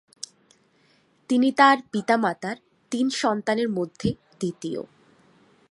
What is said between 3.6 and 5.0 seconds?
মধ্যে দ্বিতীয়।